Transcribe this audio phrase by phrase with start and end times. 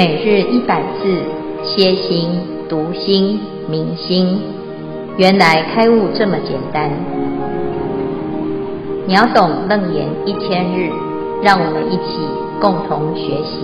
[0.00, 1.22] 每日一百字，
[1.62, 2.30] 歇心、
[2.70, 4.40] 读心、明心，
[5.18, 6.90] 原来开悟这么简单。
[9.06, 10.88] 秒懂楞严一千日，
[11.42, 12.16] 让我们一起
[12.62, 13.60] 共同学习。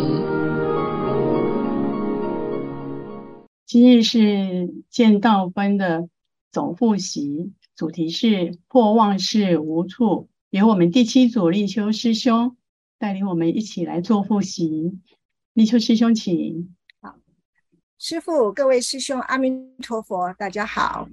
[3.64, 6.11] 今日是见道分的
[6.53, 12.54] 总复习，主题是破妄事无处，由我们第七组立秋师兄
[12.98, 14.98] 带领我们一起来做复习。
[15.57, 16.77] 立秋师兄，请。
[17.01, 17.17] 好，
[17.99, 19.51] 师傅，各位师兄，阿弥
[19.82, 21.09] 陀佛，大家好。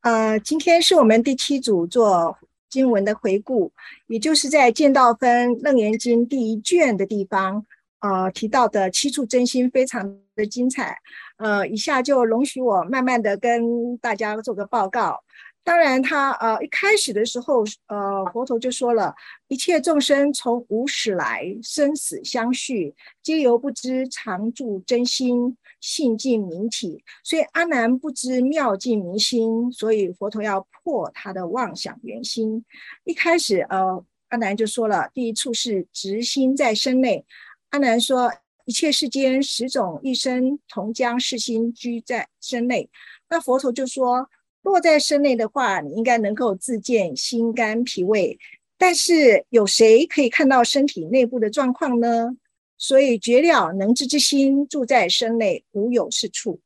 [0.00, 2.36] 呃，今天是我们第七组做
[2.68, 3.72] 经文的回顾，
[4.08, 7.64] 也就是在《见道分楞严经》第一卷的地方，
[8.02, 10.98] 呃，提到的七处真心非常的精彩。
[11.38, 15.22] 呃，以下就容许我慢慢的跟大家做个报告。
[15.64, 19.14] 当然他，呃一开始的时候，呃，佛陀就说了，
[19.46, 22.92] 一切众生从无始来，生死相续，
[23.22, 27.04] 皆由不知常住真心，性净明体。
[27.22, 32.64] 所以阿难不知妙净明心，所以佛陀要破他的妄想圆心。
[33.04, 37.24] 一开始，呃，阿难就说了，第一处是执心在身内。
[37.72, 38.32] 阿难说，
[38.64, 42.88] 一切世间十种一生，同将是心居在身内。
[43.28, 44.30] 那佛陀就说。
[44.62, 48.38] 落在身内的话，你应该能够自见心肝脾胃，
[48.78, 52.36] 但是有谁可以看到身体内部的状况呢？
[52.78, 56.60] 所以绝了能知之心住在身内，无有是处。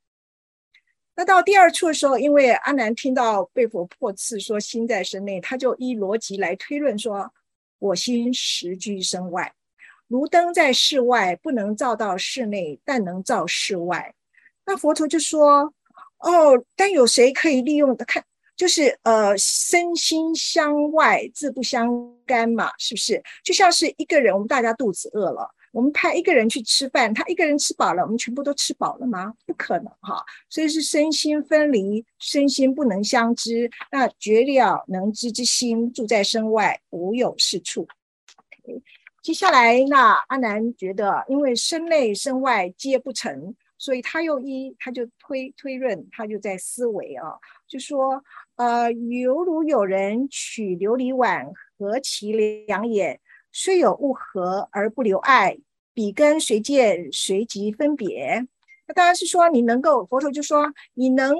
[1.15, 7.33] 那到第二处的时候，因为阿难听到被佛破斥说心在身内，他就依逻辑来推论说：
[7.79, 9.51] 我心实居身外，
[10.09, 14.15] 如灯在室外，不能照到室内，但能照室外。
[14.65, 15.73] 那佛陀就说。
[16.21, 18.25] 哦，但有谁可以利用的看？
[18.57, 21.87] 就是呃，身心相外，自不相
[22.25, 22.73] 干嘛？
[22.79, 23.23] 是不是？
[23.45, 29.35] 就像是一个人，我们大家肚子饿了，我们派一个人去吃饭，他一个人吃饱了，我们全部都吃饱了吗？
[29.45, 30.25] 不可能哈。
[30.49, 33.71] 所以是身心分离，身心不能相知。
[33.93, 37.87] 那绝了能知之心住在身外，无有是处。
[39.27, 43.57] 接下来，那阿难觉得，因为身内身外皆不成。
[43.77, 47.35] 所以他又一，他就推推论，他就在思维啊，
[47.67, 48.23] 就说，
[48.55, 52.31] 呃，犹如有人取琉璃碗，合其
[52.69, 53.19] 两眼，
[53.51, 55.59] 虽有物合而不留碍，
[55.93, 58.47] 彼根随见随即分别。
[58.87, 61.35] 那当然是说，你能够，佛陀就说，你能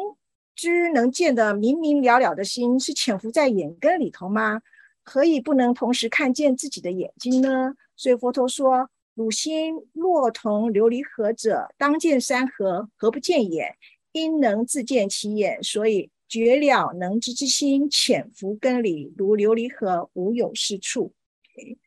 [0.57, 4.61] 知能见的明明了了的心，是潜伏在眼根里头吗？
[5.07, 7.75] 何以不能同时看见自己的眼睛呢？
[7.97, 8.91] 所以佛陀说。
[9.17, 13.75] 汝心若同琉璃合者，当见山河，何不见眼？
[14.13, 21.15] 因能自见其眼，所以绝了能知之心，潜伏根里，如琉璃合，无有是处。
[21.57, 21.79] Okay.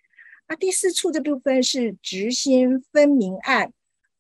[0.47, 3.72] 那第四处这部分是执心分明暗。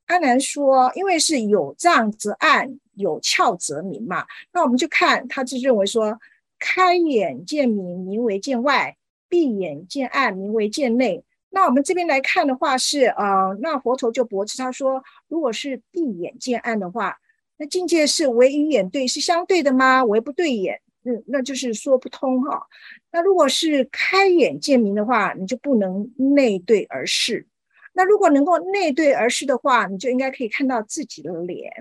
[0.05, 4.27] 阿难说，因为是有障则暗，有窍则明嘛。
[4.53, 6.15] 那我们就看，他就认为说，
[6.59, 8.95] 开眼见明，名为见外；
[9.27, 11.23] 闭眼见暗，名为见内。
[11.51, 17.17] 那我们这边来看的话是，呃，那佛陀就驳斥他说，如果是闭眼见暗的话，
[17.57, 20.03] 那境界是唯与眼对是相对的吗？
[20.03, 22.67] 唯不对眼，嗯，那就是说不通哈。
[23.11, 27.47] 那如果是开眼见明的话，你就不能内对而视。
[27.93, 31.71] 那如果能够内对而视的话，你就应该可以看到自己的脸。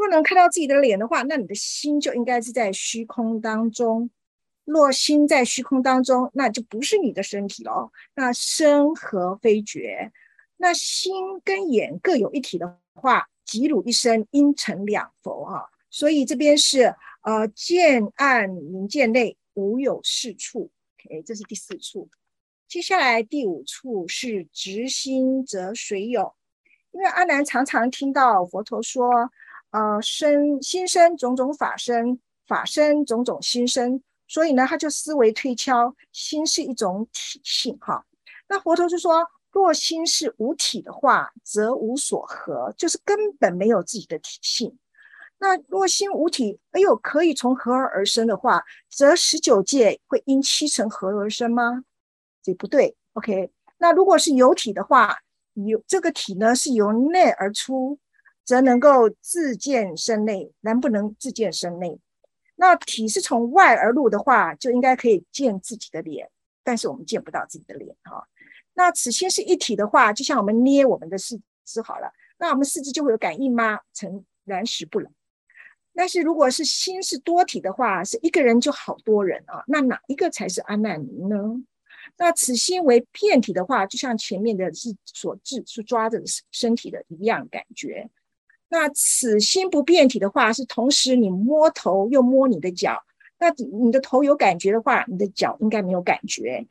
[0.00, 4.08] 如果能看到自己的脸的话，那你的心就应该是在虚空当中。
[4.64, 7.90] 若心在虚空当中，那就不是你的身体了。
[8.14, 10.10] 那身和非觉，
[10.56, 15.64] 那心跟眼各有一体的话，即汝一身应成两佛啊。
[15.90, 20.70] 所以这边是呃见暗明见内，无有是处。
[20.96, 22.08] OK，这是第四处。
[22.66, 26.32] 接下来第五处是执心则随有，
[26.92, 29.30] 因为阿难常常听到佛陀说，
[29.70, 34.02] 呃身心生种种法身，法身种种心生。
[34.28, 38.04] 所以呢，他就思维推敲，心是一种体性哈。
[38.48, 44.78] 那佛陀就说，若心是无体的话，则无所合，就是根本没有自己的体性。
[45.38, 51.84] 那若心无体，哎呦，可以从合而而生的话，则十九界会因七成合而生吗？
[52.42, 52.96] 这不对。
[53.14, 55.16] OK，那如果是有体的话，
[55.54, 57.98] 有这个体呢是由内而出，
[58.50, 62.00] 则能够自见身内，能不能自见身内？
[62.56, 66.28] 那体是从外而入的话，就应该可以见自己的脸，
[66.64, 68.26] 但是我们见不到自己的脸哈。
[68.74, 73.78] 那此心是一体的话，就像我们捏我们的四肢好了，那我们四肢就会有感应吗？
[73.94, 75.08] 诚然实不然。
[75.94, 81.38] 但是如果是心是多体的话，是一个人就好多人啊，那哪一个才是阿难尼呢？
[82.16, 86.20] 那此心为遍体的话，就像前面的是所制是抓着
[86.50, 88.10] 身体的一样感觉。
[88.70, 92.96] 那此心不变体的话，是同时你摸头又摸你的脚。
[93.38, 96.64] 那你的头有感觉的话，你的脚应该没有感觉。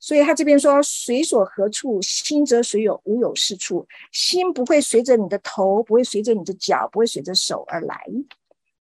[0.00, 3.86] 所以他这边说，随所何处，心则随有，无有是处。
[4.10, 8.02] 心不会随着你的头，不会随着你的脚，不会随着手而来。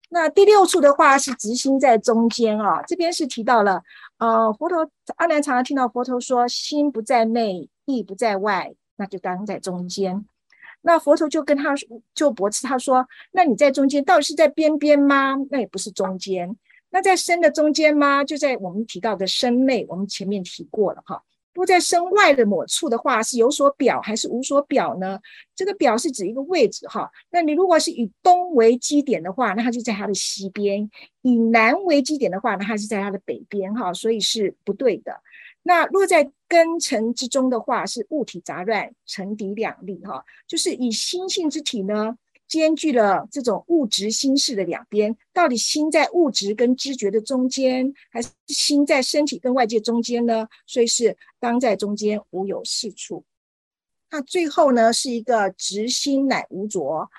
[0.10, 3.82] 那第六处的话是直心在中间啊，这边是提到了，
[4.20, 10.26] 呃，佛陀阿难常常听到佛陀说，心不在内，意不在外，那就当在中间。
[10.88, 11.76] 那佛陀就跟他
[12.16, 15.36] 就驳斥他说，那你在中间到底是在边边吗？
[15.52, 16.56] 那也不是中间。
[16.92, 18.24] 那在身的中间吗？
[18.24, 21.22] 就在我们提到的身内，我们前面提过了哈。
[21.52, 25.20] 不在身外的某处的话，是有所表还是无所表呢？
[25.54, 27.12] 这个表是指一个位置哈。
[27.32, 30.88] 那你如果是以东为基点的话，那它就在它的西边；
[31.24, 33.94] 以南为基点的话，那它是在它的北边哈。
[33.94, 35.12] 所以是不对的。
[35.68, 40.24] 那落在根尘之中的话，是物体杂乱，尘敌两立哈。
[40.48, 42.18] 就是以心性之体呢。
[42.48, 50.48] 兼具了这种物质心事的两边，到底心在物质跟知觉的中间，还是心在身体跟外界中间呢？
[50.66, 53.26] 所以是当在中间，无有是处。
[54.10, 57.10] 那最后呢，是一个直心乃无着。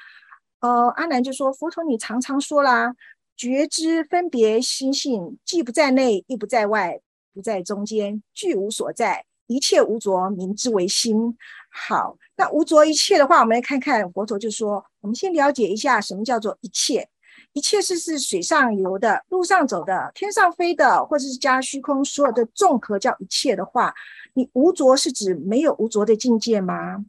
[0.60, 2.94] 呃，阿难就说：佛陀，你常常说啦，
[3.36, 6.98] 觉知分别心性，既不在内，亦不在外，
[7.32, 9.24] 不在中间，具无所在。
[9.46, 11.36] 一切无着，名之为心。
[11.70, 17.08] 好，那无着一切的话，我们来看看佛陀就说：我们先了解一下什么叫做一切。
[17.54, 23.94] 一切是是水上游的、路上走的、天上飞的，或者是加虚空所有的综合叫一切的话，
[24.34, 27.04] 你无着是指没有无着的境界吗？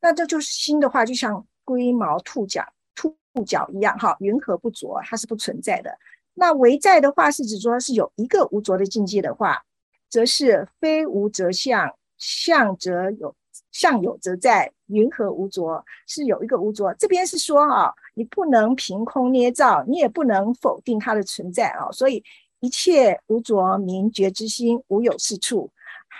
[0.00, 2.64] 那这就是心的话，就像龟毛兔角、
[2.94, 3.14] 兔
[3.46, 4.98] 角一样，哈，云何不着？
[5.04, 5.90] 它是不存在的。
[6.36, 9.64] 那唯在的话，是指说是有一个无着的境界的话。
[10.08, 13.34] 则是非无则相，相则有，
[13.72, 14.72] 相有则在。
[14.86, 15.84] 云何无着？
[16.06, 16.94] 是有一个无着。
[16.94, 21.90] 这边是说啊，你不能凭空捏造，你也不能否定它的存在啊。
[21.90, 22.22] 所以
[22.60, 25.68] 一切无着明觉之心，无有是处。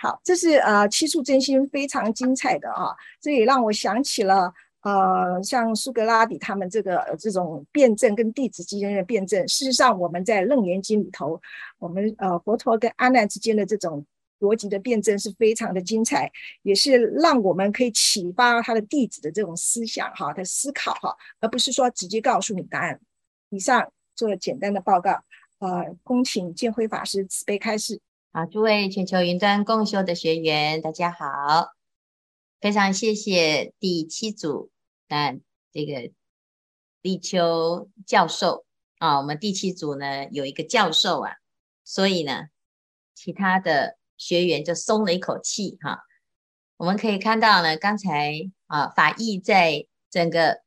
[0.01, 2.93] 好，这是呃七处真心非常精彩的啊。
[3.21, 4.53] 这也让我想起了。
[4.81, 11.41] 呃，像苏格拉底他们这个、这种辩证跟弟子之间的辩证，事实上我们在《楞严经》里头，
[11.79, 14.05] 我们呃佛陀跟阿难之间的这种
[14.39, 16.31] 逻辑的辩证是非常的精彩，
[16.61, 22.99] 也是让我们可以启发他的弟子的这种思想哈，他思考哈，而不是说直接告诉你答案。
[23.49, 25.23] 以上做了简单的报告，
[25.59, 27.99] 呃，恭请建辉法师慈悲开示。
[28.31, 31.73] 好，诸位全球云端共修的学员，大家好，
[32.59, 34.71] 非常谢谢第七组。
[35.07, 35.37] 那
[35.71, 36.11] 这个
[37.01, 38.65] 立秋教授
[38.97, 41.35] 啊，我们第七组呢有一个教授啊，
[41.83, 42.47] 所以呢，
[43.13, 45.99] 其他的学员就松了一口气哈。
[46.77, 48.33] 我们可以看到呢，刚才
[48.65, 50.61] 啊法义在整个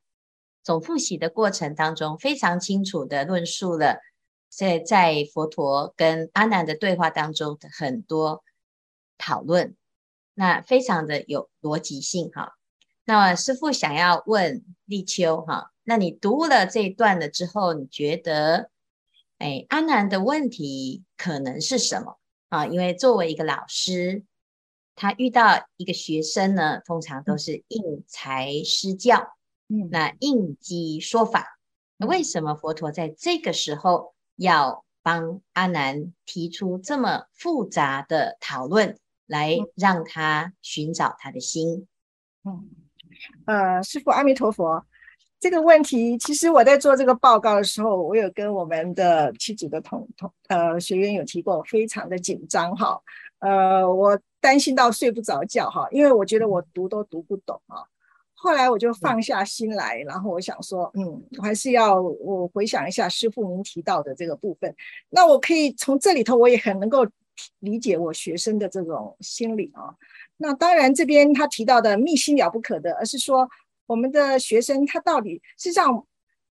[0.63, 3.99] 总复习的过程当中，非常清楚的论述了
[4.49, 8.43] 在在佛陀跟阿难的对话当中的很多
[9.17, 9.75] 讨论，
[10.33, 12.53] 那非常的有逻辑性哈。
[13.03, 18.69] 那么师父想要问立秋哈，那你读了这一段了之后，你觉得，
[19.39, 22.67] 哎，阿难的问题可能是什么啊？
[22.67, 24.23] 因为作为一个老师，
[24.95, 29.35] 他遇到一个学生呢，通常都是因材施教，
[29.67, 31.59] 嗯，那应机说法。
[31.97, 38.97] 那为什么佛陀在这个时候要帮阿难提出这么复杂的讨论，
[39.31, 41.87] 来让他寻找他的心？
[42.43, 42.69] 嗯。
[43.45, 44.83] 呃，师傅阿弥陀佛，
[45.39, 52.99] 这个问题其实我在做这个报告的时候，我有跟我们的七组的同同呃学员有提过，我非常的紧张哈，
[53.39, 57.85] 呃，我担心到睡不着觉哈，因为我觉得我读都读不懂啊。
[58.33, 64.75] 后来我就放下心来，然后我想说，嗯，我还是要我回想一下师傅您提到的这个部分，
[65.09, 67.05] 那我可以从这里头，我也很能够
[67.59, 69.95] 理解我学生的这种心理啊。
[70.37, 73.49] 那当然，这边他提到的密心了不可得，而是说
[73.85, 76.05] 我们的学生他到底实际上，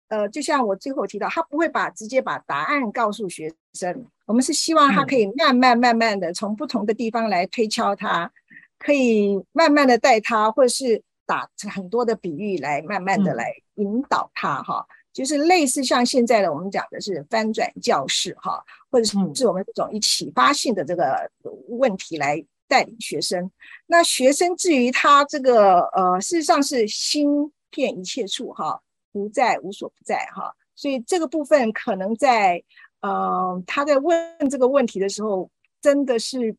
[0.09, 8.31] 呃，就像我最后提到，他不会把直接把答案告诉学生，我们是希望他可以慢慢慢慢的从不同的地方来推敲他，
[8.79, 21.31] 可以慢慢的带他，或者是打很多的比喻来慢慢的来引导他哈，就是类似像现在的我们讲的是翻转教室哈，或者是是我们这种以启发性的这个
[21.69, 22.45] 问题来。
[22.67, 23.51] 带领学生，
[23.87, 28.81] 那学生至于他这个呃，事实上是心遍一切处哈，
[29.13, 32.65] 不在无所不在哈，所以这个部分可能在
[33.01, 34.19] 呃他在问
[34.51, 35.49] 这个问题的时候，
[35.83, 36.57] 真的是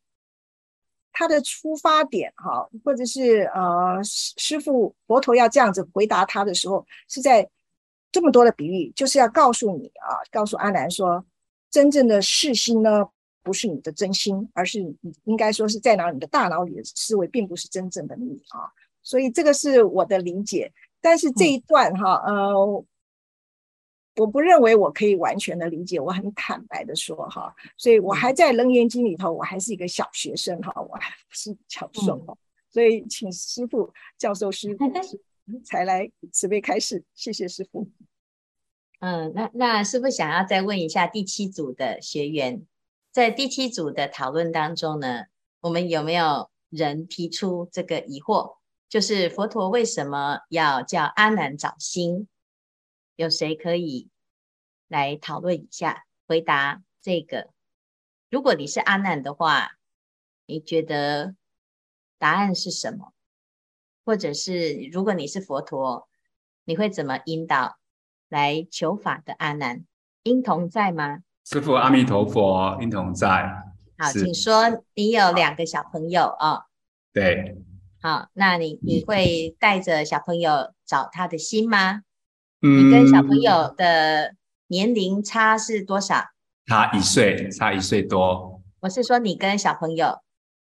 [1.11, 7.49] 他的出发点哈，或者是呃师师傅佛陀要这样子回答他的时候，是在
[8.15, 11.25] 这么多的比喻，就是要告诉你啊，告诉阿南说，
[11.69, 13.05] 真正的世心呢，
[13.43, 18.71] 不是你的真心，而是你应该说是在哪你的大脑里的思维，并不是真正的你啊。
[19.03, 22.85] 所以这个是我的理解，但是这一段哈，呃。
[24.17, 32.37] 我不认为我可以完全的理解，我很坦白的说哈，所以我还在《楞严经》里头，我还是一个小学生哈，我还不是教授，嗯、
[32.69, 34.89] 所以请师傅教授师父
[35.63, 37.89] 才来慈悲开示，谢谢师父。
[38.99, 42.65] 嗯，那那师父想要再问一下第七组的学员，
[43.11, 45.25] 在第七组的讨论当中呢，
[45.61, 48.57] 我们有没有人提出这个疑惑，
[48.89, 52.27] 就是佛陀为什么要叫阿难找心？
[53.15, 54.09] 有谁可以
[54.87, 57.49] 来讨论一下，回答这个？
[58.29, 59.77] 如果你是阿难的话，
[60.45, 61.35] 你觉得
[62.17, 63.13] 答案是什么？
[64.05, 66.07] 或者是如果你是佛陀，
[66.63, 67.77] 你会怎么引导
[68.29, 69.83] 来求法的阿难？
[70.23, 71.19] 应同在吗？
[71.43, 73.27] 师父，阿弥陀佛，应同在。
[73.97, 74.83] 好，请说。
[74.93, 76.63] 你有两个小朋友哦。
[77.11, 77.57] 对。
[78.01, 82.01] 好，那你你会带着小朋友找他的心吗？
[82.61, 84.35] 你跟小朋友的
[84.67, 86.25] 年龄差是多少？
[86.67, 88.61] 差一岁，差一岁多。
[88.81, 90.19] 我是说你跟小朋友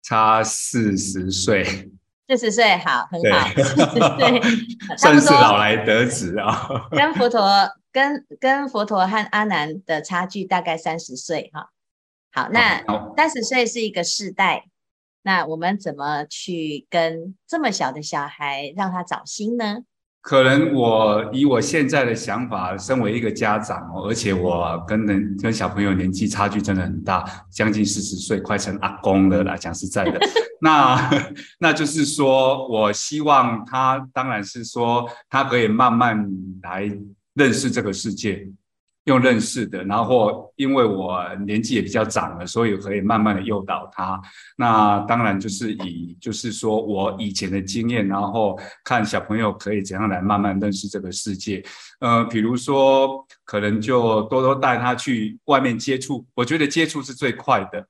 [0.02, 1.92] 差四十岁。
[2.38, 3.48] 四十岁，好，很好。
[3.50, 4.42] 四十岁，
[4.98, 6.88] 算是老来得子啊。
[6.92, 7.42] 跟佛陀，
[7.92, 11.72] 跟跟佛陀和阿难的差距大概三十岁哈。
[12.32, 12.82] 好，那
[13.18, 14.64] 三十岁是一个世代，
[15.24, 19.80] 那我们怎么去跟这么小的小孩让他找心呢？
[20.22, 29.58] 可能我以我现在的想法，身为一个家长哦，而且我跟人跟小朋友年纪差距真的很大，将近四十岁，快成阿公了啦。
[29.58, 30.20] 讲实在的，
[30.62, 31.10] 那
[31.60, 36.30] 那就是说我希望他，当然是说他可以慢慢
[36.62, 36.92] 来
[37.34, 38.48] 认识这个世界。
[39.06, 44.22] 用认识的，然后因为我年纪也比较长了，所以可以慢慢的诱导他。
[44.58, 51.64] 那当然就是以，就是说我以前的经验，然后看小朋友可以怎样来慢慢认识这个世界。
[52.00, 57.88] 呃，比如说可能就多多带他去外面接触，我觉得接触是最快的。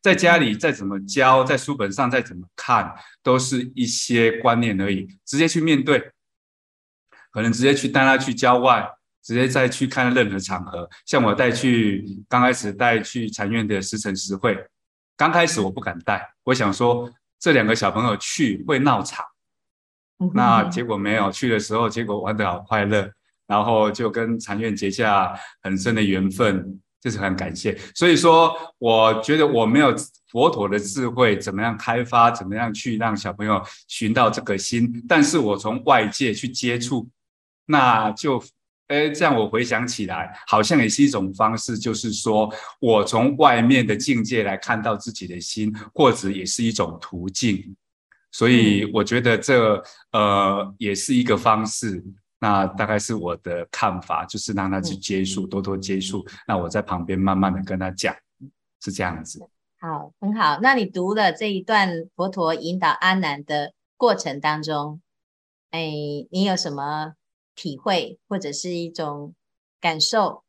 [0.00, 5.06] 在家里再怎么教，在书本上再怎么看，都是一些观念而已。
[5.26, 6.12] 直接去面对，
[7.30, 8.88] 可能直接去带他去郊外。
[9.26, 14.56] 直接再去看任何场合，像我带去刚开始带去禅院的时晨时会，
[15.16, 19.24] 刚开始我不敢带，我想说这两个小朋友去会闹场，
[20.32, 23.10] 那结果没有去的时候，结果玩得好快乐，
[23.48, 27.76] 然后就跟禅院结下很深的缘分，就是很感谢。
[27.96, 29.92] 所以说，我觉得我没有
[30.28, 37.10] 佛陀的智慧，怎么样开发，怎么样去让小朋友寻到这个心，但是我从外界去接触，
[37.64, 38.40] 那就。
[38.88, 47.76] 哎，这样我回想起来，好像也是一种方式，就是说我从外面的境界来看到自己的心，或者也是一种途径。
[48.30, 52.04] 所以我觉得这呃也是一个方式。
[52.38, 56.22] 那大概是我的看法，就是让他去接触，多多接触。
[56.46, 58.14] 那我在旁边慢慢的跟他讲，
[58.84, 59.40] 是这样子。
[59.80, 60.58] 好，很好。
[60.60, 65.00] 那你读了这一段佛陀引导阿难的过程当中，
[65.70, 65.90] 哎，
[66.30, 67.14] 你有什么？
[67.56, 69.34] 体会或者是一种
[69.80, 70.44] 感受，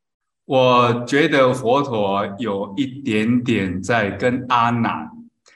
[0.46, 5.10] 我觉得佛陀有一点点在跟阿难，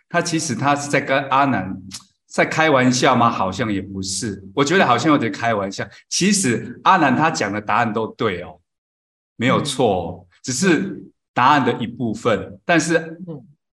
[0.09, 1.79] 他其实他是在跟阿难
[2.25, 3.29] 在开玩笑吗？
[3.29, 5.85] 好像也不是，我觉得好像有点开玩笑。
[6.07, 8.59] 其实阿难他讲的答案都对哦，
[9.35, 11.03] 没有错，只是
[11.33, 12.57] 答案的一部分。
[12.63, 13.21] 但是，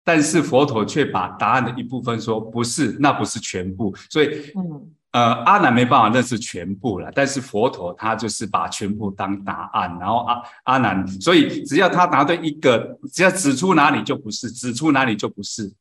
[0.03, 4.93] 但是佛陀却把答案的一部分说不是，那不是全部，所以，嗯。
[5.13, 15.73] 呃，阿难没办法认识全部了，但是佛陀他就是把全部当答案，然后阿阿难，所以只要他答对一个，只要指出哪里就不是，指出哪里就不是。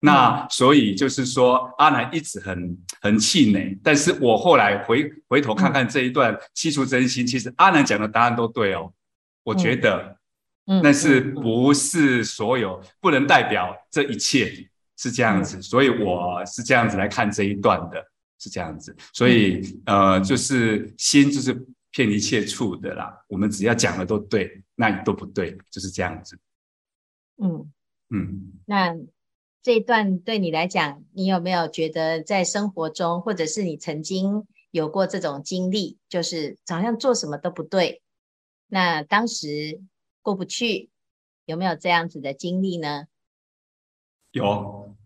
[0.00, 8.92] 那所以就是说，阿难一直很很气馁，但是我后来回回头看看这一段七出真心，其实阿难讲的答案都对哦，
[9.44, 10.16] 我觉得，
[10.66, 14.52] 嗯，但是不是所有，不能代表这一切
[14.98, 18.11] 是这样子，所以我是这样子来看这一段的。
[18.42, 21.54] 是这样子，所以呃，就是心就是
[21.92, 23.24] 骗一切处的啦。
[23.28, 26.36] 我们只要讲的都对，那你都不对，就是这样子。
[27.36, 27.72] 嗯
[28.10, 28.96] 嗯，那
[29.62, 38.02] 这一段对你来讲，你有没有觉得在生活中，或者是你曾经有过这种经历，就是好像做什么都不对，
[38.66, 39.80] 那当时
[40.20, 40.90] 过不去，
[41.44, 43.06] 有没有这样子的经历呢？
[44.32, 44.96] 有。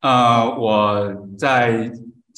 [0.00, 1.90] 呃，我在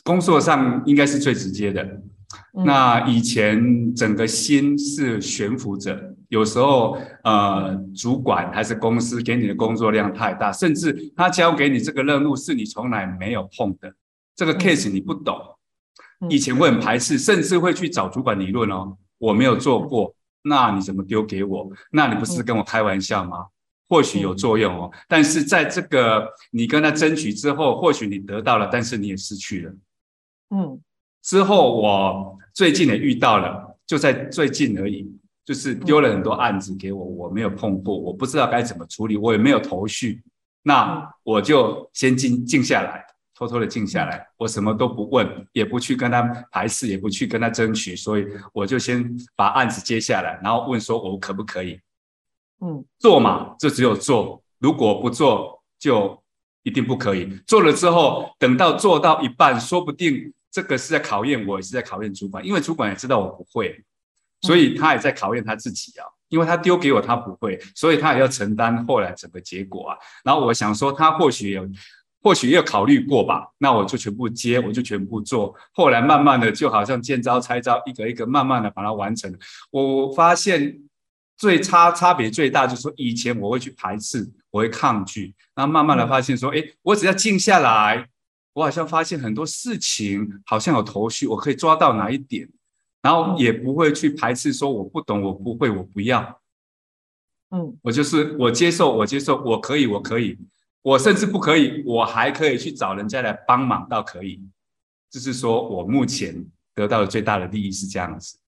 [0.06, 1.82] 工作上应该是最直接的。
[1.82, 13.92] 嗯、那以前整个心是悬浮着，有时候呃，主管还是公司给你的工作量太大，甚至他交给你这个任务是你从来没有碰的，
[14.34, 15.36] 这个 case 你不懂，
[16.20, 21.68] 嗯、以前会很排斥，甚至会去找主管理论哦，我没有做过，那你怎么丢给我？
[21.90, 23.46] 那你不是跟我开玩笑吗？
[23.88, 29.72] 或许有作用哦，但是在这个你跟他争取之后，或许你得到了，但是你也失去了。
[30.50, 30.80] 嗯，
[31.22, 35.10] 之后我最近也遇到了，就在最近而已，
[35.44, 40.22] 就是丢了很多案子给我，我没有碰过，我不知道该怎么处理，我也没有头绪。
[40.62, 51.78] 那我就先静静下来，偷偷的静下来，我什么都不问，也不去跟他排斥，也不去跟他争取，所以我就先把案子接下来，然后问说我可不可以。
[52.60, 54.42] 嗯，做嘛，就只有做。
[54.58, 56.20] 如果不做，就
[56.62, 57.30] 一定不可以。
[57.46, 63.82] 做了之后，等到做到一半，说不定这个是在考验我，也是在考验主管，因为主管也知道我不会，
[64.40, 66.06] 所以他也在考验他自己啊。
[66.28, 69.96] 因为他丢给我，他不会，所以他也要承担后来整个结果啊。
[70.24, 71.68] 然后我想说，他或许有，
[72.22, 73.46] 或许也有考虑过吧。
[73.58, 75.54] 那我就全部接，我就全部做。
[75.72, 79.32] 后来慢慢的，就好像见招拆招，一个一个慢慢的把它完成。
[79.70, 80.80] 我发现。
[81.38, 88.08] 最差差别最大就是说，以前我会去排斥，我会抗拒，然后慢慢的发现说，哎，我只要静下来，
[88.56, 92.48] 我好像发现很多事情好像有头绪，我可以抓到哪一点，
[93.02, 96.40] 然后也不会去排斥说我不懂，我不会，我不要，
[97.50, 100.38] 嗯，我就是我接受，我接受，我可以，我可以，
[100.80, 104.42] 我甚至不可以，我还可以去找人家来帮忙，倒可以，
[105.10, 106.42] 就是说我目前
[106.74, 108.38] 得到的最大的利益是这样子。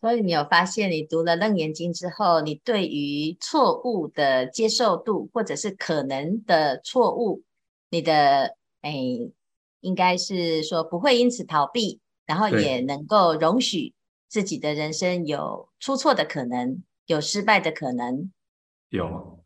[0.00, 7.42] 所以你有发现，你读了《楞严经》之后，你对于错误的接受度，或者是可能的错误，
[7.90, 8.94] 你的哎，
[9.80, 13.94] 应该是说不会因此逃避，然后也能够容许
[14.28, 18.30] 自己的人生有出错的可能，有失败的可能。
[18.90, 19.42] 有，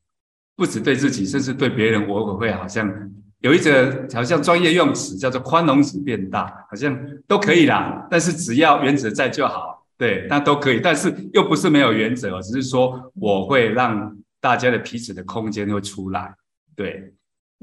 [0.56, 8.06] 不止对自己，甚至对别人，我会好像有一个好像专业用词叫做宽容值变大，好像都可以啦。
[8.10, 9.80] 但是只要原则在就好。
[9.98, 16.34] 对，那都可以，但是又不是没有原则，只是说我会让大家的彼此的空间会出来。
[16.74, 17.14] 对，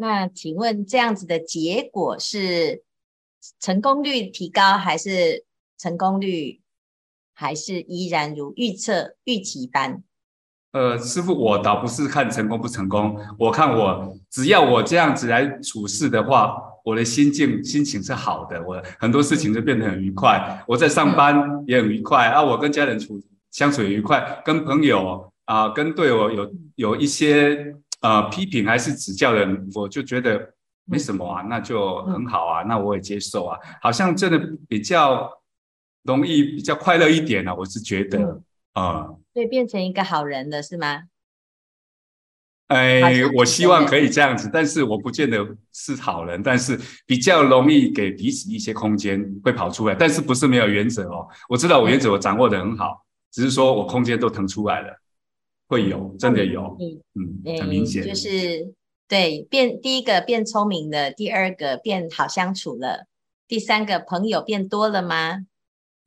[0.01, 2.83] 那请问这样子的结果是
[3.59, 5.43] 成功率提高，还是
[5.77, 6.61] 成功率
[7.33, 10.01] 还是依然如预测预期般？
[10.71, 20.63] 呃，师傅，我倒不是看成功不成功，我看我只要我这样子来处事的话，我的心境心情是好的，我很多事情就变得很愉快。
[20.65, 21.35] 我在上班
[21.67, 30.53] 也很愉快啊，我跟家人处相处也愉快，跟朋友啊、跟对我有有一些呃批评还是指教的，我就觉得
[30.85, 35.29] 没什么啊，那就很好啊，那我也接受啊，好像真的比较
[36.03, 38.41] 容易，比较快乐一点啊，我是觉得
[38.73, 39.07] 啊。
[39.07, 41.03] 嗯所以变成一个好人了，是吗？
[42.67, 45.37] 哎，我希望可以这样子，但是我不见得
[45.71, 49.95] 是好人，但是比较容易给彼此一些空间，会跑出来。
[49.95, 51.25] 但是不是没有原则哦？
[51.47, 54.98] 我知道我原则我掌握的很好，只是说我空间都腾出来了，
[55.69, 58.73] 会有，真的有，嗯，嗯，很明显，就是
[59.07, 63.05] 对变第一个变聪明了，第二个变好相处了，
[63.47, 65.45] 第三个朋友变多了吗？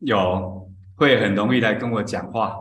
[0.00, 2.58] 有，会很容易来跟我讲话。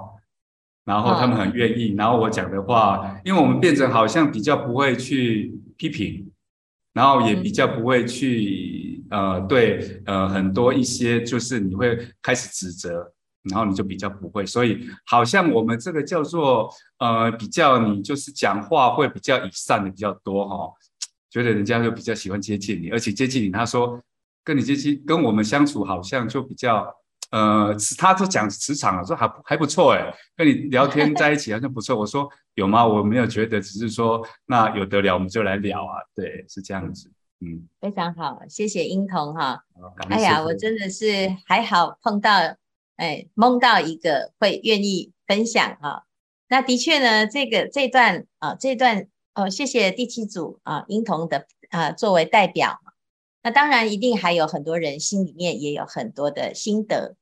[0.83, 6.31] 然后他们很愿意，然后我讲的话，因为我们变成好像比较不会去批评，
[6.93, 13.13] 然后也比较不会去呃对呃很多一些就是你会开始指责，
[13.49, 20.73] 然后你就比较不会，所以好像我们这个叫做呃比较你就是讲话会比较以善的比较多哈、哦，
[21.29, 24.01] 觉得人家就比较喜欢接近你，而且接近你，他说
[24.43, 26.95] 跟你接近跟我们相处好像就比较。
[27.31, 31.95] 呃，他都讲磁场了，说还还不错哎，跟你聊天 在一起好像不错。
[31.97, 32.85] 我说有吗？
[32.85, 39.63] 我没有觉得，只是说那有得聊我们就来聊啊，对，是这样子，嗯，非常好，谢谢英童哈。
[40.09, 42.31] 哎呀，我真的是还好碰到，
[43.01, 46.03] 哎，梦到一个会愿意分享啊。
[46.47, 52.79] 那的确呢，这个这段啊，这段哦，谢谢第七组啊，英童的啊作为代表。
[53.41, 57.15] 那当然一定还有很多人心里面也有很多的心得。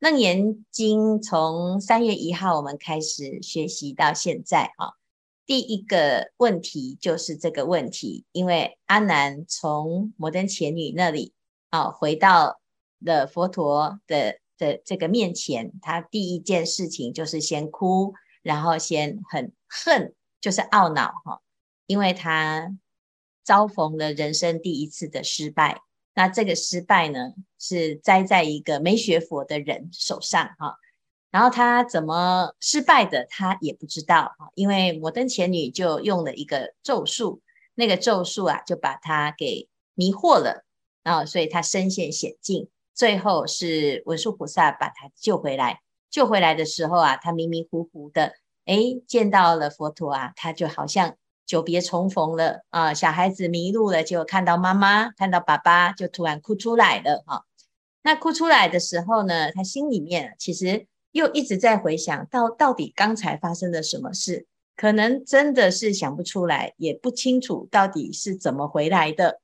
[0.00, 4.92] 楞严经从三月一号我们开始学习到现在啊，
[5.46, 11.32] 第一个问题就是这个问题，因为阿难从摩登前女那里
[11.70, 12.60] 啊回到
[13.00, 21.40] 了佛陀的的这个面前，他第一件事情就是先哭，然后先很恨，就是懊恼哈，
[21.86, 22.76] 因为他
[23.42, 25.80] 遭逢了人生第一次的失败。
[26.14, 30.76] 那这个失败呢，是栽在一个没学佛的人手上哈。
[31.30, 37.40] 然后他怎么失败的，他也不知道哈，因为摩登伽女就用了一个咒术，
[37.74, 40.66] 那个咒术啊，就把他给迷惑了
[41.02, 42.68] 啊，所以他身陷险境。
[42.94, 45.80] 最后是文殊菩萨把他救回来。
[46.10, 48.34] 救回来的时候啊，他迷迷糊糊的，
[48.66, 57.44] 诶，见到了佛陀啊，他就好像久别重逢了啊，小孩子迷路了，就看到妈妈，看到爸爸，就突然哭出来了哈。
[58.02, 69.40] 那哭出来的时候呢，他心里面其实又一直在回想到到底刚才发生了什么事，可能真的是想不出来，也不清楚到底是怎么回来的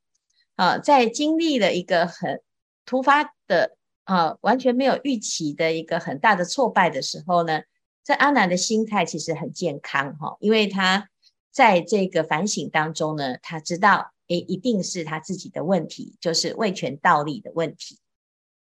[0.56, 2.42] 啊，在经历了一个很
[2.88, 3.76] 突发的。
[4.08, 7.60] 啊，完全没有预期的一个很大的挫败的时候呢，
[8.02, 11.10] 这阿难的心态其实很健康哈，因为他
[11.52, 17.98] 在这个反省当中呢，他知道，诶，一定是他自己的问题，就是位权倒立的问题。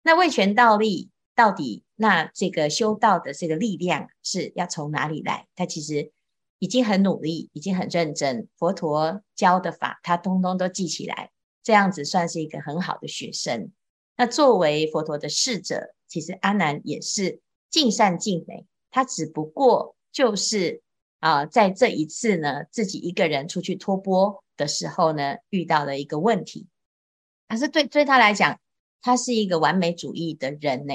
[0.02, 5.46] 那位权倒立到底，那这个修道的这个力量是要从哪里来？
[5.56, 6.12] 他其实
[6.58, 11.30] 已经很努力，已经很认真，佛陀教的法，他通通都记起来，
[11.62, 13.72] 这样子算是一个很好的学生。
[14.20, 18.66] 那作为佛陀的侍者，其实阿难也是尽善尽美。
[18.90, 20.82] 他只不过就是
[21.20, 26.66] 啊、在这一次呢，自己一个人出去托钵的时候呢，遇到了一个问题。
[27.46, 28.58] 但是对对他来讲，
[29.00, 30.94] 他是一个完美主义的人呢。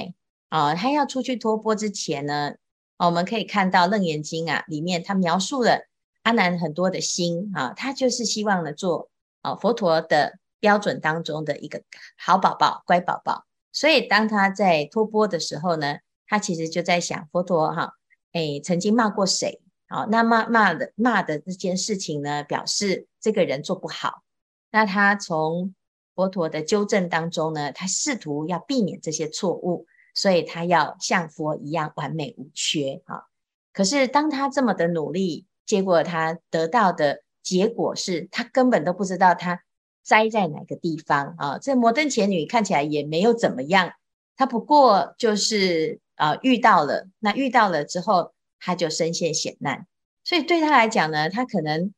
[0.50, 2.56] 啊、他要出去托钵之前呢，
[2.98, 5.88] 我们可以看到《楞严经》啊，里面他描述了
[6.24, 9.10] 阿难很多的心啊，他就是希望呢做
[9.40, 10.38] 啊佛陀的。
[10.60, 11.82] 标准当中的一个
[12.16, 17.92] 好宝宝、乖宝宝，所以当他在托钵的时候呢，他其实就在想佛陀哈，
[18.32, 19.60] 哎，曾经骂过谁？
[19.88, 24.22] 好，那骂骂的骂的这件事情呢，表示这个人做不好。
[24.70, 25.74] 那他从
[26.14, 33.28] 佛陀的纠正当中呢，他试图要避免这些错误，所以他要像佛一样完美无缺哈。
[33.72, 39.62] 可是当他这么的努力，结果他得到的结果是他根本都不知道他。
[40.04, 41.58] 栽在哪个地方啊？
[41.58, 43.92] 这摩登伽女看起来也没有怎么样，
[44.36, 49.86] 她不过就是啊遇到了，那遇到了之后，她就身陷险难。
[50.22, 51.92] 所以对她来讲呢，她可能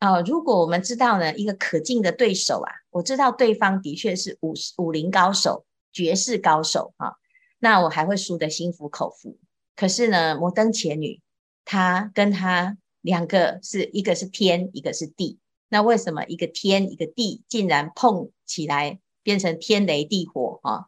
[0.00, 7.14] 啊，如果我们知道呢一个可敬的对手啊，我知道对方的确是武武林高手、绝世高手啊，
[7.60, 9.38] 那我还会输得心服口服。
[9.76, 11.20] 可是呢，摩登伽女
[11.64, 15.38] 她跟她两个是一个是天，一个是地。
[15.72, 20.84] 那为什么一个天一个地竟然碰起来变成天雷地火啊？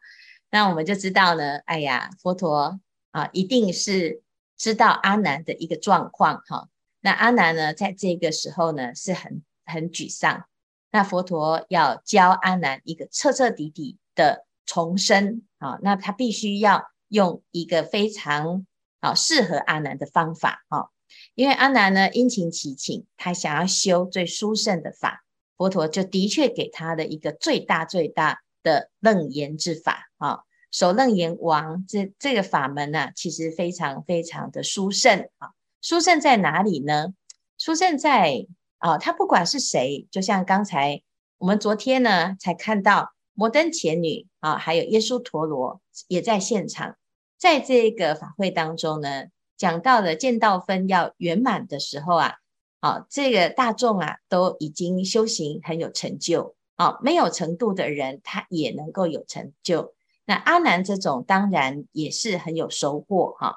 [0.50, 2.78] 那我们就知道呢，哎呀，佛陀
[3.10, 4.22] 啊，一定是
[4.58, 6.68] 知道阿难的一个状况哈。
[7.00, 10.44] 那阿难呢，在这个时候呢，是很很沮丧。
[10.90, 18.66] 那佛陀要教阿难一个彻彻底底的重生啊，那他必须要用一个非常
[19.00, 20.88] 啊适合阿难的方法啊。
[21.34, 25.24] 因为阿难呢，殷勤祈请，他想要修最殊胜的法，
[25.56, 30.40] 佛陀就的确给他的一个最大最大的楞严之法啊。
[30.70, 35.50] 首楞严王这这个法门呢、其实非常非常的殊胜啊。
[35.80, 37.14] 殊胜在哪里呢？
[37.58, 38.46] 殊胜在
[38.78, 41.02] 啊，他不管是谁，就像刚才
[41.38, 46.96] 我们昨天呢才看到摩登伽女啊，还有耶稣陀罗也在现场，
[47.38, 49.26] 在这个法会当中呢。
[49.56, 52.34] 讲到了见道分要圆满的时候啊，
[52.80, 59.94] 啊，这个大众啊都已经修行很有成就啊，没有程度的人他也能够有成就。
[60.24, 63.56] 那阿难这种当然也是很有收获哈。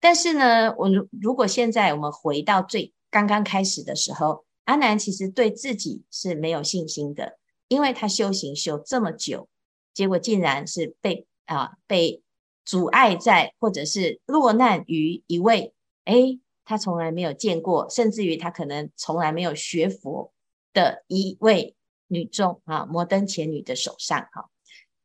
[0.00, 7.38] 但是呢，我如如果现在我们回到最刚刚开始的时候，阿难其实对自己是没有信心的，
[7.68, 9.48] 因为他修行修这么久，
[9.94, 12.22] 结果竟然是被啊被。
[12.70, 20.32] 阻碍在，或者是落难于一位，诶，他从来没有见过，甚至于他可能从来没有学佛
[20.72, 21.74] 的一位
[22.06, 24.48] 女众啊，摩登前女的手上哈。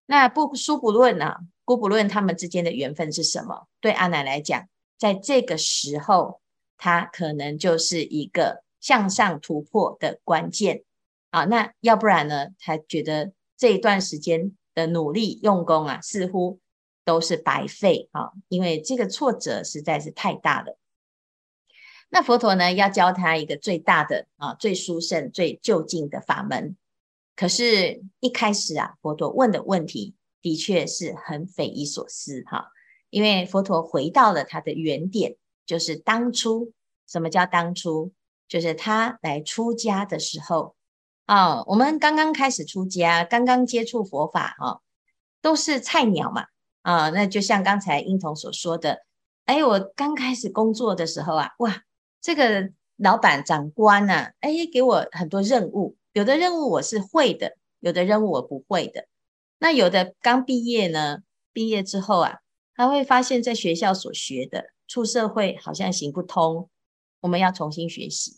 [0.06, 6.42] 那不殊不论啊，姑不论他们之间的缘分是什么，对阿奶来讲，在这个时候，
[6.78, 10.84] 他可能就是一个向上突破的关键
[11.32, 11.46] 啊。
[11.46, 16.60] 那要不然呢，他觉得这一段时间的努力用功啊，似乎。
[17.06, 20.78] 都是白费啊，因为这个挫折实在是太大了。
[22.10, 26.76] 那佛陀呢，要教他一个最大的啊、最殊胜、最就近的法门。
[27.36, 32.72] 可是，一开始啊，佛陀问的问题的确是很匪夷所思哈。
[33.10, 36.74] 因为佛陀回到了他的原点，就是当初，
[37.08, 38.12] 什么叫当初？
[38.48, 40.76] 就是他来出家的时候，
[41.26, 44.82] 啊，我们刚刚开始出家，刚刚接触佛法哈，
[45.42, 46.46] 都是菜鸟嘛
[46.86, 49.00] 啊，那就像刚才英童所说的，
[49.46, 51.82] 哎，我刚开始工作的时候啊，哇，
[52.22, 59.08] 这个老板长官呐，哎，给我很多任务，有的任务我是会的，有的任务我不会的。
[59.58, 61.22] 那有的刚毕业呢，
[61.52, 62.36] 毕业之后啊，
[62.76, 66.70] 他会发现在学校所学的，出社会好像行不通，
[67.22, 68.38] 我们要重新学习。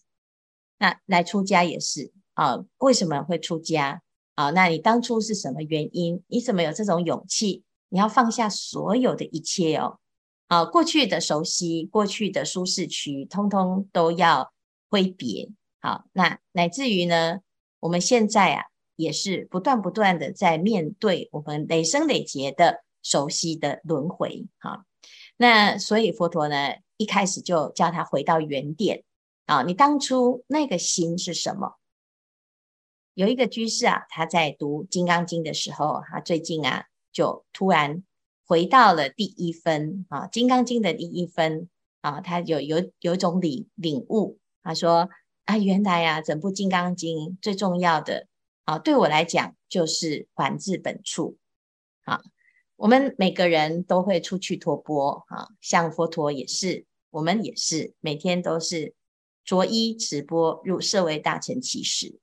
[0.77, 2.13] 那来出家也是。
[2.33, 4.01] 啊，为什么会出家？
[4.35, 6.23] 啊，那你当初是什么原因？
[6.27, 7.65] 你怎么有这种勇气？
[7.89, 9.99] 你要放下所有的一切哦，
[10.47, 14.51] 啊，过去的熟悉，过去的舒适区，通通都要
[14.89, 15.49] 挥别。
[15.79, 17.39] 好，那乃至于呢，
[17.79, 24.47] 我们现在啊，也是不断不断的在面对我们累生累劫的熟悉的轮回。
[24.59, 24.85] 哈，
[25.37, 29.03] 那所以佛陀呢，一开始就叫他回到原点。
[29.45, 31.77] 啊，你当初那个心是什么？
[33.13, 36.85] 有一个居士啊，他在读《金刚经》的时候，他最近啊，
[37.17, 38.03] 就突然
[38.45, 41.67] 回到了第一分啊，《金刚经》的第一分
[42.01, 44.37] 啊，他有有有种领领悟。
[44.61, 45.09] 他说
[45.45, 48.27] 啊，原来啊，整部《金刚经》最重要的
[48.65, 51.39] 啊，对我来讲就是还至本处。
[52.03, 52.21] 啊，
[52.75, 58.93] 我们每个人都会出去托钵啊，像佛陀也是，我们也是，每天都是
[59.43, 62.19] 着衣持钵入舍卫大乘起时。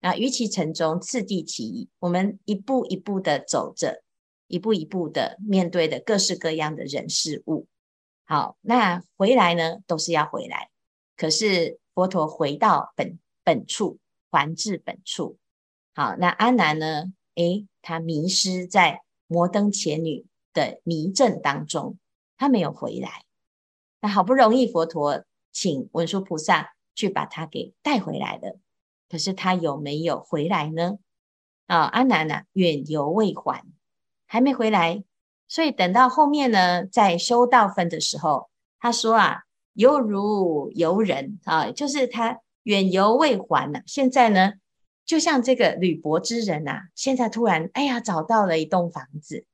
[0.00, 4.02] 啊，于其城中次第其意，我们一步一步的走着，
[4.48, 7.66] 一步一步的面对的各式各样的人事物。
[8.24, 10.70] 好，那回来呢，都是要回来。
[11.16, 13.98] 可是佛陀回到本本处，
[14.30, 15.38] 还至本处。
[15.94, 17.12] 好，那阿难呢？
[17.36, 21.98] 诶，他迷失在摩登伽女的迷阵当中，
[22.36, 23.24] 他没有回来。
[24.00, 28.58] 那好不容易佛陀请文殊菩萨去把他给带回来了。
[29.08, 30.98] 可是他有没有回来呢？
[31.66, 33.64] 啊，阿难啊，远游未还，
[34.26, 35.02] 还没回来。
[35.48, 43.82] 所以等到后面呢，在修道分的时候，他说啊，犹如游人啊，就是他远游未还了。
[43.86, 44.54] 现在呢，
[45.04, 49.44] 就像这个履薄之人呐、啊，现在突然哎呀，找到了一栋房子，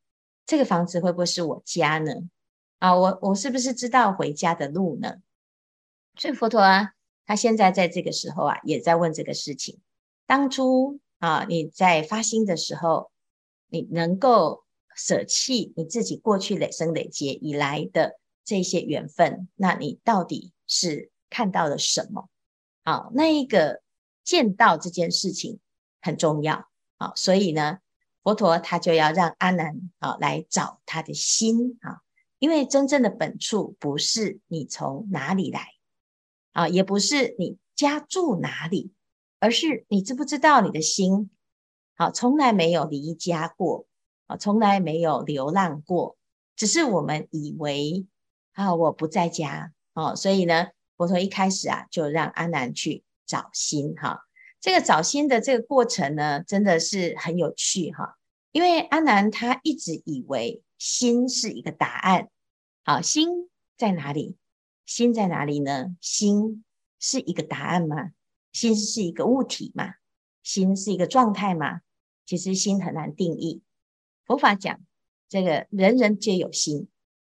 [0.46, 2.12] 这个房子会不会是我家呢？
[2.78, 5.16] 啊，我我是不是知道回家的路呢？
[6.16, 6.92] 所以佛陀啊。
[7.24, 9.78] 他现在在这个时候啊，也在问这个事情。
[10.26, 13.11] 当初啊，你在发心的时候，
[13.72, 22.28] 你能够舍弃你自己过去累生累劫以来的这些缘分，那你到底是看到了什么？
[22.84, 23.80] 好，那一个
[24.22, 25.58] 见到这件事情
[26.02, 26.68] 很重要。
[26.98, 27.78] 好，所以呢，
[28.22, 32.02] 佛陀他就要让阿难啊来找他的心啊，
[32.38, 35.68] 因为真正的本处不是你从哪里来。
[36.52, 38.92] 啊，也不是你家住哪里，
[39.38, 41.30] 而是你知不知道你的心，
[42.02, 43.86] 啊，从来没有离家过，
[44.26, 46.16] 啊，从来没有流浪过，
[46.56, 48.04] 只是我们以为
[48.54, 54.24] 啊，我不在家，哦，所以呢，佛陀一开始啊，就让阿难去找心，哈，
[54.60, 58.16] 这个找心的这个过程呢，真的是很有趣，哈，
[58.50, 62.28] 因为阿难他一直以为心是一个答案，
[62.84, 64.36] 好，心在哪里？
[64.86, 65.96] 心在哪里呢？
[66.00, 66.64] 心
[66.98, 68.10] 是一个答案吗？
[68.50, 69.94] 心是一个物体吗？
[70.42, 71.82] 心是一个状态吗？
[72.24, 73.62] 其实心很难定义。
[74.24, 74.80] 佛法讲
[75.28, 76.88] 这个人人皆有心，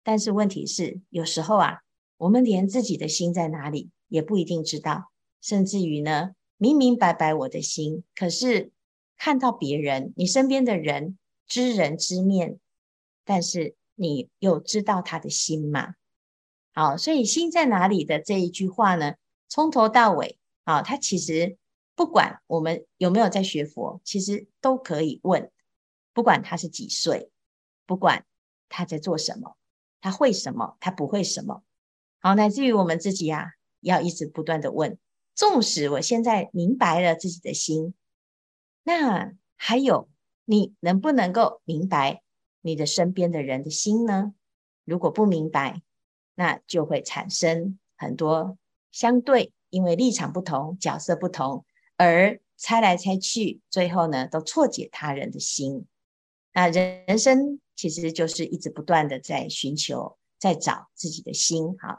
[0.03, 1.81] 但是问题是有时候啊，
[2.19, 8.73] 我们连自己的心在哪里也不一定知道，甚至于呢，明明白白我的心，可是
[9.17, 12.59] 看到别人，你身边的人知人知面，
[13.25, 15.95] 但是你有知道他的心吗？
[16.73, 19.15] 好，所以心在哪里的这一句话呢？
[19.49, 21.57] 从头到尾，啊，它其实
[21.95, 25.51] 不管我们有没有在学佛，其实都可以问。
[26.13, 27.31] 不管他是几岁，
[27.87, 28.25] 不管
[28.69, 29.57] 他在做什么，
[30.01, 31.63] 他会什么，他不会什么。
[32.21, 34.99] 好，乃至于我们自己啊，要一直不断的问。
[35.35, 37.95] 纵使我现在明白了自己的心，
[38.85, 40.09] 那还有
[40.45, 42.23] 你能不能够明白
[42.61, 44.33] 你的身边的人的心呢？
[44.85, 45.83] 如果不明白，
[46.37, 48.57] 那就会产生很多
[48.93, 51.65] 相对，因为立场不同、角色不同
[51.97, 55.87] 而猜来猜去，最后呢都错解他人的心。
[56.53, 61.77] 那人人生其实就是一直不断的在寻求、在找自己的心。
[61.79, 61.99] 好，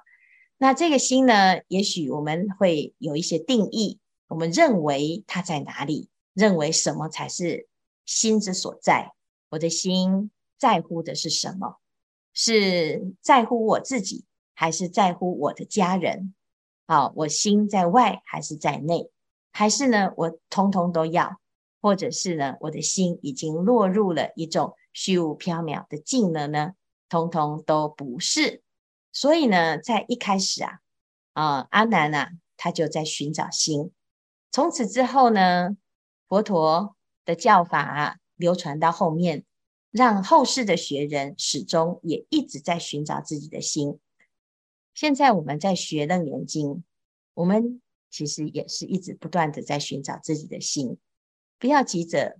[0.57, 6.09] 那这个心呢，也许我们会有一些定义，我们认为它在哪里？
[6.33, 7.67] 认为什么才是
[8.05, 9.13] 心之所在？
[9.49, 11.77] 我的心在乎的是什么？
[12.33, 16.33] 是在乎我自己，还是在乎我的家人？
[16.87, 19.09] 好，我心在外还是在内？
[19.57, 21.39] 还是呢，我通通都要，
[21.81, 26.73] 或者是呢，我的心已经落入了一种虚无缥缈的境了呢？
[27.07, 28.61] 通通都不是。
[29.13, 30.79] 所以呢，在一开始啊，
[31.31, 33.93] 啊、阿难啊，他就在寻找心。
[34.51, 35.77] 从此之后呢，
[36.27, 39.45] 佛陀的教法啊，流传到后面，
[39.89, 44.01] 让后世的学人始终也一直在寻找自己的心。
[44.93, 46.67] 现在我们在学《楞严经》，
[47.35, 47.81] 我们
[48.15, 50.97] 其实也是一直不断的在寻找自己的心。
[51.59, 52.37] 不要急着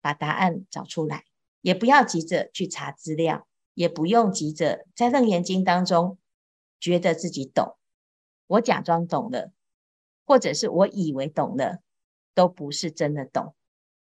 [0.00, 1.24] 把答案找出来，
[1.60, 3.46] 也不要急着去查资料。
[3.74, 6.18] 也不用急着在《楞严经》当中
[6.80, 7.76] 觉得自己懂，
[8.48, 9.52] 我假装懂了，
[10.26, 11.78] 或者是我以为懂了，
[12.34, 13.54] 都不是真的懂。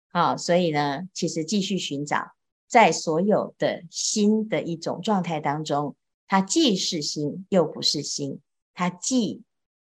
[0.09, 2.33] 好，所以呢，其实继续寻找，
[2.69, 5.97] 在所有的心的一种状态当中，
[6.27, 8.43] 它既是心又不是心，
[8.75, 9.45] 它既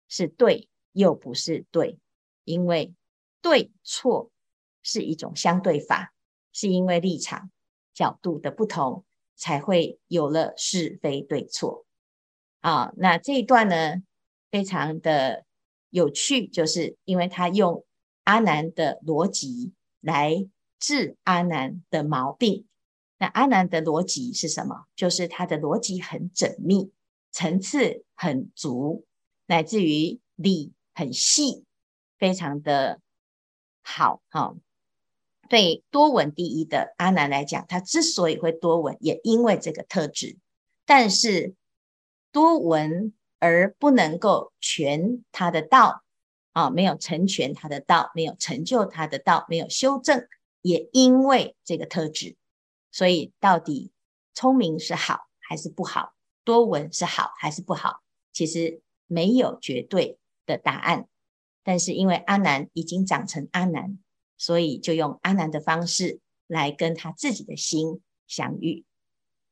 [0.10, 1.98] 是对又不是对，
[2.44, 2.94] 因为
[3.42, 4.32] 对错
[4.84, 6.14] 是一种相对法，
[6.52, 7.50] 是因为立场
[7.94, 9.04] 角度的不同。
[9.38, 11.88] 才会有了是非对错
[12.60, 12.94] 啊！
[12.96, 14.04] 那这一段呢，
[14.52, 15.46] 非常的
[15.90, 17.84] 有趣，就是因为他用
[18.24, 22.68] 阿难的逻辑来治阿难的毛病。
[23.18, 24.86] 那阿难的逻辑是什么？
[24.96, 26.92] 就是他的逻辑很缜密，
[27.32, 29.08] 层次很足，
[29.48, 31.66] 乃至于理很细，
[32.18, 33.00] 非常的
[33.82, 34.56] 好哈。
[35.50, 40.38] 对多闻第一的阿难来讲，他之所以会多闻，也因为这个特质。
[40.86, 41.56] 但是
[42.32, 46.04] 多闻而不能够全他的道
[46.54, 50.26] 啊，没有成全他的道，没有成就他的道，没有修正，
[50.62, 52.38] 也因为这个特质。
[52.92, 53.92] 所以到底
[54.34, 56.14] 聪明是好还是不好？
[56.46, 58.02] 多闻是好还是不好？
[58.32, 61.08] 其实没有绝对的答案。
[61.64, 64.00] 但是因为阿难已经长成阿难。
[64.38, 68.86] 所以就用阿难的方式来跟他自己的心相遇。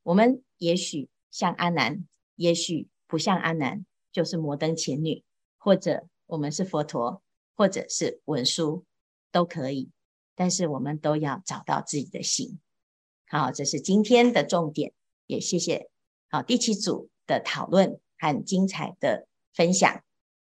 [0.02, 5.23] 我们也许像阿难，也许不像阿难，就是摩登前女，
[5.60, 7.21] 或者我们是佛陀，
[7.56, 8.84] 或者是文殊，
[9.32, 9.91] 都可以。
[10.34, 12.60] 但是我们都要找到自己的心。
[13.28, 14.93] 好，这是今天的重点。
[15.28, 15.88] 也谢谢
[16.32, 20.04] 好第七组的讨论和精彩的分享。